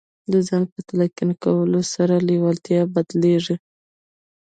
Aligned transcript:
د 0.31 0.33
ځان 0.47 0.63
په 0.71 0.79
تلقین 0.87 1.29
کولو 1.43 1.79
سره 1.93 2.13
لېوالتیا 2.27 2.81
بدلېږي 2.93 3.55